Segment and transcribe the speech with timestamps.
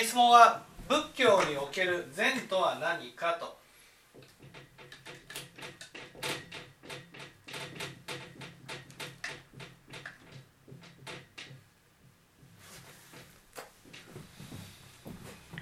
[0.00, 3.58] ー質問は仏教における善とは何かと。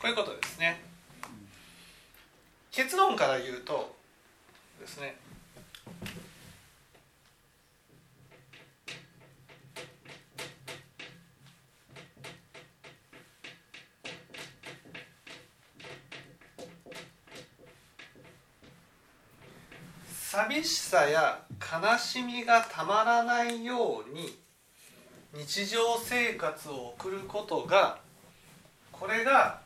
[0.00, 0.80] こういうことですね。
[2.70, 3.94] 結論から言うと
[4.80, 5.16] ですね
[20.30, 24.38] 寂しさや悲しみがたまらないように
[25.34, 27.98] 日常生活を送ることが
[28.92, 29.60] これが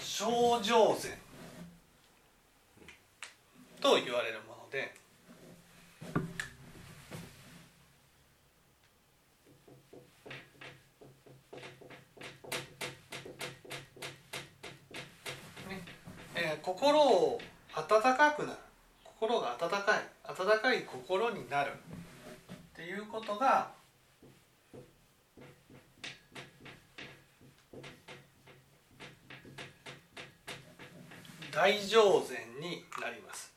[0.00, 1.12] 症状善
[3.80, 4.92] と言われるもので
[15.68, 15.84] ね
[16.34, 17.40] えー心を
[17.74, 18.58] 温かくなる。
[19.02, 20.00] 心が温かい。
[20.28, 23.72] 温かい心になるっていうことが
[31.52, 33.52] 大乗禅になります。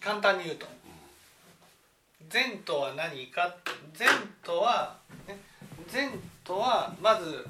[0.00, 0.66] 簡単に言うと。
[2.28, 3.54] 禅とは何か？
[3.94, 4.08] 禅
[4.42, 5.38] とは、ね、
[5.86, 6.10] 禅
[6.42, 7.46] とはまず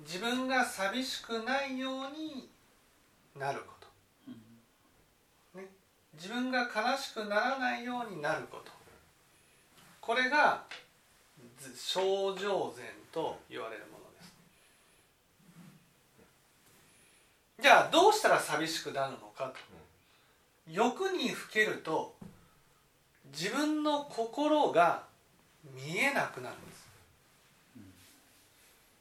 [0.00, 2.48] 自分が寂しくないように
[3.38, 3.74] なるこ
[5.54, 5.66] と、ね、
[6.14, 8.70] 自分が悲しくならないようになること。
[10.00, 10.64] これが
[11.76, 14.32] 症状禅と言われるものです。
[17.60, 19.54] じゃあどうしたら寂しくなるのかと。
[20.70, 22.14] 欲にふけると
[23.26, 25.04] 自分の心が
[25.74, 26.87] 見えなくなるんです。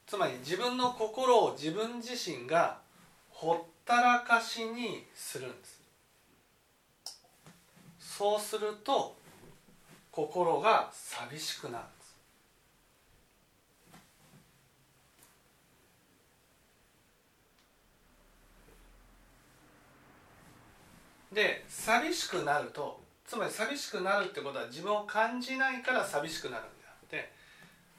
[0.08, 2.80] つまり自分の心を自分自身が
[3.30, 5.82] ほったらかしにするんです。
[8.00, 9.16] そうすると
[10.10, 11.98] 心が寂しくなるんです。
[21.34, 26.77] で寂しくなるとつまり寂しくなるってことは自分を感じないから寂しくなるんであって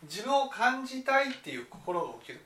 [0.05, 2.45] 自分を感じたいっていう心が起きるんで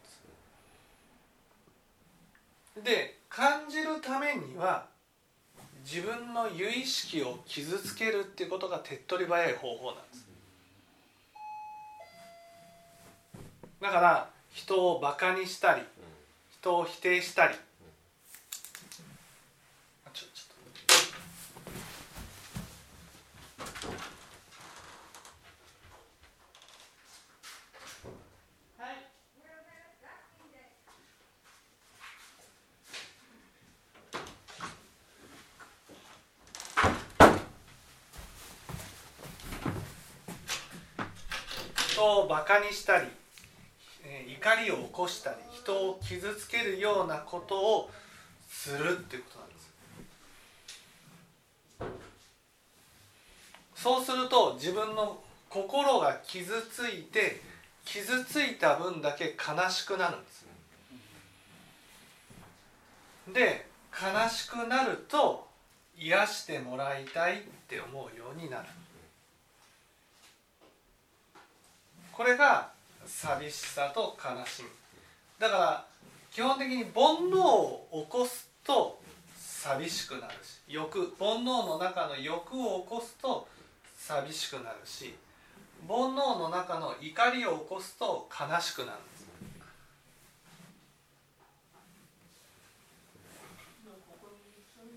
[2.77, 2.83] す。
[2.83, 4.87] で感じるためには
[5.85, 10.27] 自分の由意識を傷つけるっていうことが手っ取り早い方法なんです。
[13.81, 15.83] だから人をバカにしたり
[16.61, 17.55] 人を否定したり
[20.13, 20.49] ちょちょっ
[28.77, 28.97] とはい
[42.03, 43.07] 人をバカにしたり、
[44.05, 47.91] え怒りを起こしたり人を傷つけるようなことを
[48.49, 49.73] するっていうことなんです。
[53.77, 57.41] そうすると自分の心が傷ついて
[57.85, 60.47] 傷ついた分だけ悲しくなるんです。
[63.33, 65.47] で悲しくなると
[65.97, 68.67] 癒してもらいたいって思うようになる。
[72.13, 72.71] これが
[73.07, 74.69] 寂しさと悲しみ。
[75.39, 75.87] だから
[76.31, 79.01] 基本的に煩悩を起こすと
[79.37, 83.49] 寂しくなるし欲煩悩の中の欲を起こすと
[83.97, 85.15] 寂しくなるし
[85.89, 89.23] 煩悩の中の怒りを起こすと悲しくなるんです。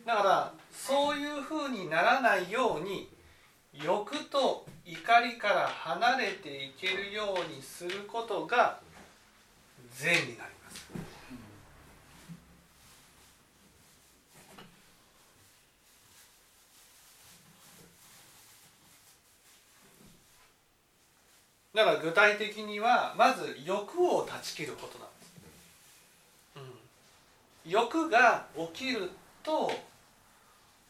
[0.06, 3.09] だからそういうふうにならないように
[3.73, 8.79] 欲と怒りから離れていけるようにすることが
[9.91, 10.85] 善になります。
[21.73, 25.33] だから具体的にはまず欲を断ち切ることなんです、
[27.65, 29.11] うん、欲が起きる
[29.43, 29.69] と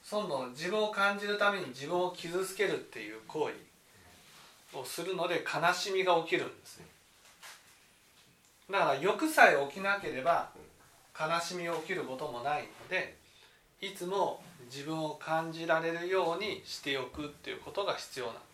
[0.04, 3.75] その自分を感じるために自分を傷つけるっていう行為。
[4.74, 6.86] をするので悲しみが起きるんですね
[8.72, 10.50] だから欲さえ起きなければ
[11.18, 13.16] 悲しみが起きることもないので
[13.82, 14.42] いつも
[14.72, 18.46] 自分を感じられるようにしておくっていうことが必要なんです。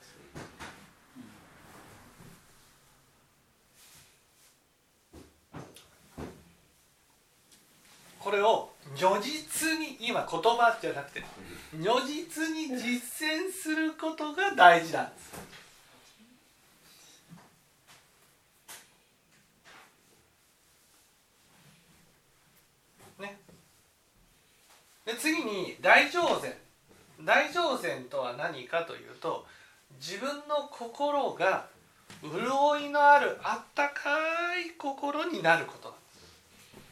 [8.22, 11.24] これを如実に今言葉じゃなくて
[11.74, 15.34] 如実に実践することが大事なんです。
[23.20, 23.40] ね。
[25.06, 26.54] で次に大乗禅
[27.24, 29.46] 大乗禅とは何かというと
[30.00, 31.66] 自分の心が
[32.22, 35.90] 潤いのあるあったかい心になること。
[35.90, 36.06] なんで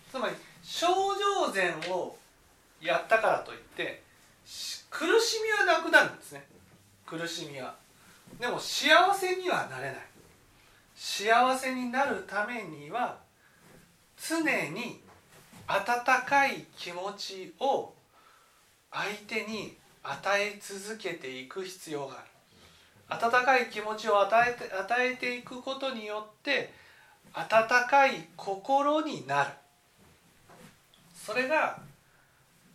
[0.07, 0.87] すつまり症
[1.45, 2.15] 状禅を
[2.81, 4.01] やったからといって
[4.89, 6.45] 苦しみはなくなるんですね。
[7.05, 7.75] 苦しみは。
[8.39, 9.95] でも幸せにはなれない。
[10.95, 13.17] 幸せになるためには
[14.17, 14.39] 常
[14.71, 15.01] に
[15.67, 17.93] 温かい気持ちを
[18.91, 22.15] 相手に与え続けていく必要が
[23.09, 26.71] ある温かい気持ちを与えて与えていくことによって
[27.33, 27.47] 温
[27.89, 29.49] かい心になる
[31.15, 31.79] それが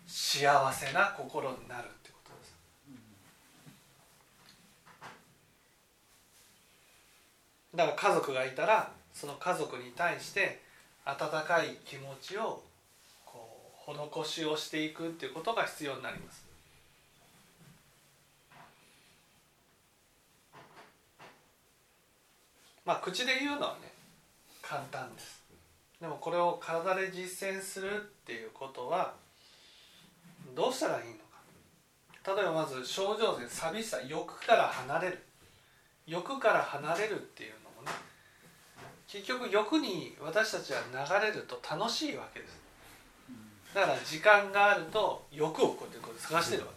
[0.06, 2.54] 幸せな心になるってことです。
[7.74, 10.60] だから家族がいたらその家族に対して
[11.04, 12.62] 温かい気持ちを
[13.24, 16.43] こう施しをしていくっていうことが必要になります。
[22.84, 23.92] まあ口で言うのはね
[24.62, 25.42] 簡単です。
[26.00, 29.14] でもこれを体で実践するっていうことは
[30.54, 32.34] どうしたらいいのか。
[32.36, 35.22] 例えばまず症状で寂しさ欲から離れる。
[36.06, 37.92] 欲から離れるっていうのもね
[39.08, 42.58] 結局欲に私たちは流れると楽しいわけです。
[43.74, 46.68] だから時間があると欲をこうやって探してるわ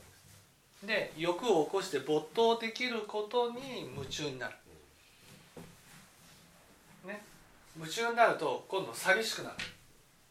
[0.82, 1.14] けです。
[1.18, 4.54] で欲を起こして没頭できることに夢中になる
[7.06, 7.24] ね
[7.78, 9.56] 夢中になると今度寂しくなる。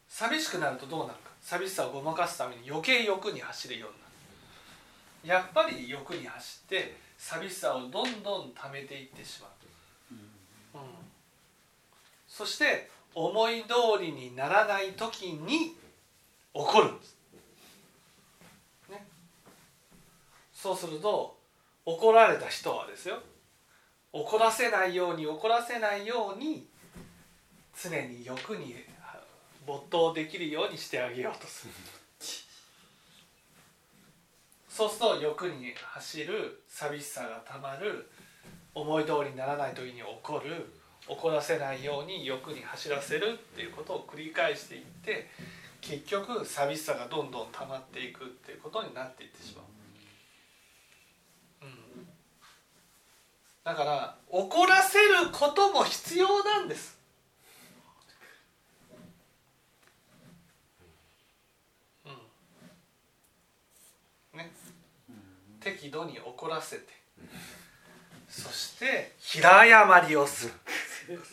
[0.08, 1.30] 寂しくなるとどうなるか。
[1.40, 4.06] 寂しさをごまかすために余計欲に走るようになる。
[5.40, 9.50] やっぱり欲に走って寂しさをどんどん溜めていってしまう、
[10.74, 10.80] うん、
[12.28, 15.74] そして思い通りにならない時に起
[16.52, 17.16] こるんです、
[18.90, 19.04] ね、
[20.52, 21.36] そうすると
[21.84, 23.16] 怒られた人はですよ。
[24.12, 26.66] 怒らせないように怒らせないように
[27.82, 28.74] 常に欲に
[29.66, 31.72] 没頭できるようにしてあげようとする。
[34.68, 38.10] そうすると欲に走る寂しさがたまる
[38.74, 40.70] 思い通りにならない時に怒る
[41.08, 45.28] 怒らせないように欲に走らせるっていうことを繰り返していって
[45.80, 49.64] 結局寂しさがどんどん溜まっていくっていうことになっていってしまう、
[51.62, 52.06] うん、
[53.64, 56.95] だから怒らせることも必要なんです。
[65.86, 66.84] 適度に怒らせて。
[68.28, 70.52] そして平謝りをする。
[70.56, 71.24] すいま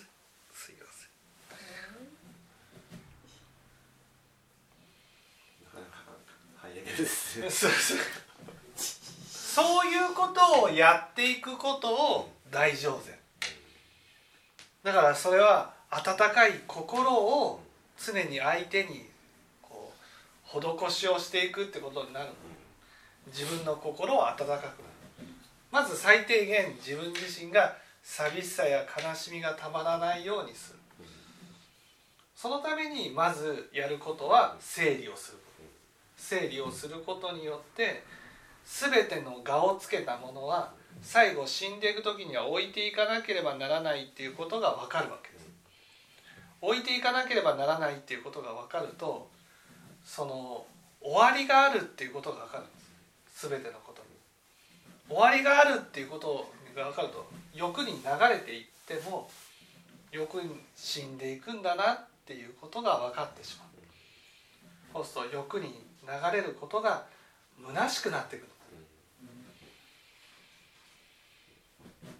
[7.51, 8.43] せん。
[9.27, 13.15] そういうことをやっていくことを大乗禅
[14.83, 17.59] だからそれは温かい心を
[17.97, 19.09] 常に相手に
[19.61, 19.91] こ
[20.53, 22.33] う施しをしていくってことになるの
[23.27, 24.83] 自分の心を温かく
[25.71, 30.79] まず最低限自分自身が寂しさや悲しみがたまらないようにする。
[32.35, 35.37] そのためにまずやることは整理をする。
[36.17, 38.03] 整理をすることによって
[38.65, 45.47] 全ての我をつけたものは最後死んでいく時には置いていかなければならないっていうことが分かるわけです。
[46.61, 49.29] 置いていかなければならないっていうことが分かると
[50.05, 50.65] その
[51.01, 52.82] 終わりがあるっていうことが分かるんです。
[53.49, 54.07] 全てのことに
[55.09, 59.29] 終わりがあるっていうことが分かると欲に流れていっても
[60.11, 63.67] 欲に死んでいくんだなっていうことが分かってしまう。
[64.93, 67.05] そうすると欲に流れることが
[67.65, 68.47] 虚しくなってくる。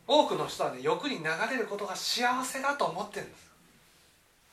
[0.05, 3.49] 多くの人はね欲に流れることが幸せだと思ってるんです。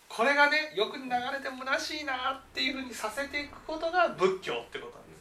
[0.09, 5.21] これがね欲に流れて虚しいなっていうふうにさせていくことが仏教ってことなんです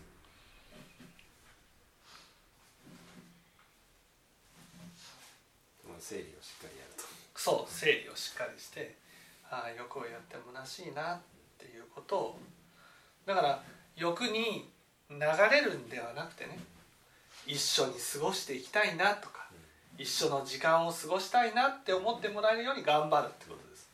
[6.09, 7.03] 整理をしっかりやると
[7.39, 8.95] そう整理をしっかりして
[9.49, 11.19] ああ欲をやって虚しいなっ
[11.57, 12.39] ていうことを
[13.25, 13.63] だから
[13.95, 14.69] 欲に
[15.09, 15.17] 流
[15.49, 16.59] れるんではなくてね
[17.47, 19.47] 一緒に過ごしていきたいなとか
[19.97, 23.89] 一緒の時間を過ごしたいなって思ってもらえるように頑張るってことです。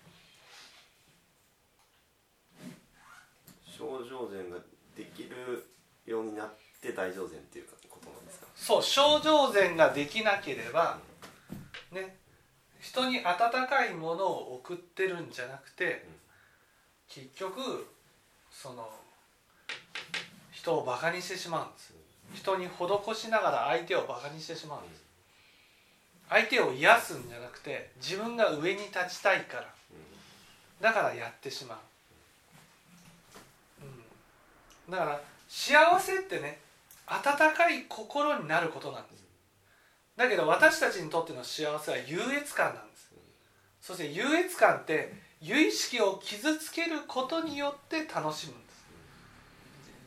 [3.78, 4.58] 症状禅が
[4.98, 5.68] できる
[6.06, 6.50] ようになっ
[6.82, 8.48] て大乗禅っていうことなんですか？
[8.56, 10.98] そう症状禅ができなければ
[11.92, 12.18] ね
[12.86, 13.26] 人に温
[13.68, 16.06] かいものを送ってるんじゃなくて
[17.10, 17.88] 結局
[18.52, 18.88] その
[20.52, 21.94] 人をバカにしてしまうんです。
[22.36, 25.04] 人に施しながら相手をバカにしてしまうんです。
[26.30, 29.68] 相手を癒すんじゃなくて自分が上に立ちたいから。
[30.80, 31.76] だからやってしま
[33.82, 36.60] う、うん、だから幸せってね
[37.08, 37.24] 温
[37.56, 39.25] かい心になることなんです
[40.18, 43.12] だけど私たちにとっての幸せは優越感なんです。
[43.82, 48.86] そして優越感って由意識を傷つけることによって楽しむんです。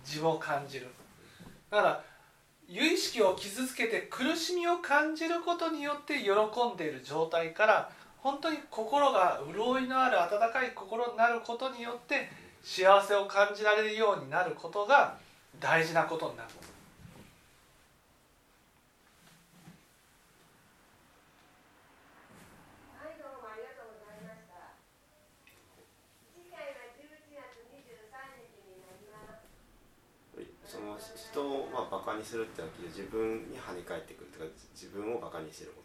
[0.06, 0.88] 自分を感じる。
[1.70, 2.04] だから
[2.68, 6.30] 由意識を傷つけて苦しみを感じることによって喜
[6.74, 12.28] んでいる状態から本当に心が潤いのある温かい心になることによって
[12.62, 15.16] 幸せを感じられるようになることが
[15.60, 16.48] 大事なことになる。
[31.38, 35.82] 人をまあバカにするってわけで自分に跳ね返ってくるとか自分をバカにしてるこ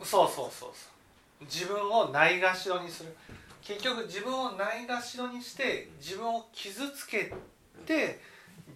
[0.00, 0.88] とそうそうそうそ
[1.40, 1.44] う。
[1.44, 3.14] 自分をないがしろにする。
[3.62, 7.32] 結局自分をないがしろにして自分を傷つけ
[7.84, 8.20] て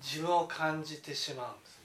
[0.02, 1.80] 自分を感じてしまうんです。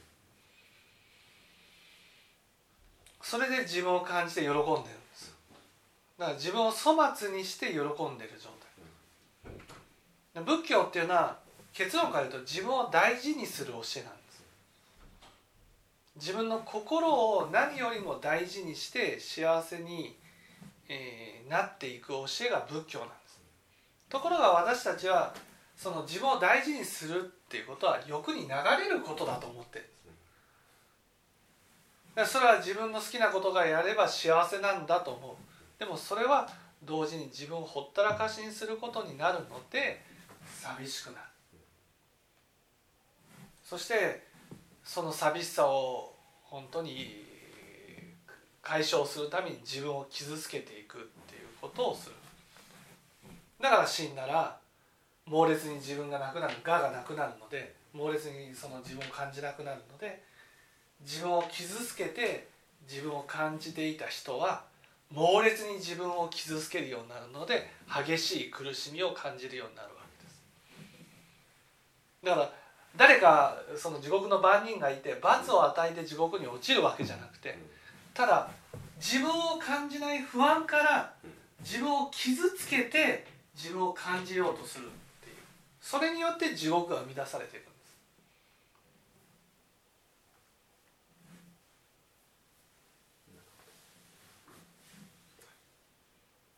[3.21, 5.33] それで自分を感じて喜んでるんです。
[6.17, 8.49] だから自分を粗末にして喜んでる状
[10.33, 10.43] 態。
[10.43, 11.39] 仏教っていうのは
[11.73, 14.24] 結論から言うと自分を大事にする教えなんです
[16.15, 20.15] 自分の心を何よりも大事にして幸せに、
[20.87, 23.39] えー、なっていく教えが仏教なんです。
[24.09, 25.33] ところが私たちは
[25.75, 29.89] その自分を大事にするっていうことは欲に流れることだと思ってる
[32.25, 35.35] それは自分の好きなことがやれば幸せなんだと思う。
[35.77, 36.47] でもそれは
[36.85, 40.01] 同時に自分をほったらかしにすることになるので
[40.47, 41.17] 寂しくなる。
[43.65, 44.23] そして
[44.85, 46.13] その寂しさを
[46.43, 47.25] 本当に
[48.61, 52.15] 解消するために自分を傷つけていくっていうことをする。
[53.59, 54.57] だから死んだら
[55.25, 60.23] 猛烈に自分がなくなる我がなくなるので猛烈にその自分を感じなくなるので
[61.01, 62.47] 自分を傷つけて
[62.87, 64.63] 自分を感じていた人は
[65.11, 70.43] 猛烈に自分を傷つけるようになるので激しい苦しみを感じるようになるわけです。
[72.23, 72.64] だから
[72.97, 77.57] 誰かその地獄の番人がいて罰を与えて地獄に落ちるわけじゃなくて
[78.13, 78.49] ただ
[78.97, 81.13] 自分を感じない不安から
[81.59, 83.25] 自分を傷つけて
[83.55, 84.89] 自分を感じようとするっ
[85.23, 85.35] ていう。
[85.81, 87.95] それによって地獄が生み出されていくんです。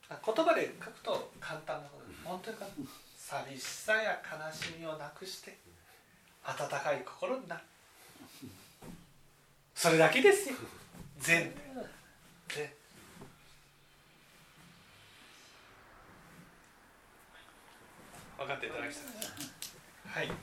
[0.09, 2.57] 言葉で書くと簡単なこと本当に
[3.17, 5.57] 寂しさや悲しみをなくして
[6.45, 7.61] 温かい心になる。
[9.75, 10.55] それだけですよ。
[11.19, 11.53] 善
[12.47, 12.75] で
[18.37, 20.27] 分かっていただきたい。
[20.27, 20.33] は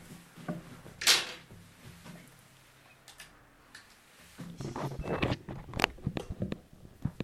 [5.30, 5.33] い。